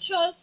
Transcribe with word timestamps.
trust 0.00 0.39